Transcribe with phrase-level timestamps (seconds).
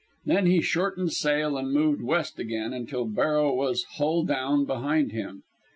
[0.25, 5.43] Then he shortened sail and moved west again till Barrow was "hull down" behind him.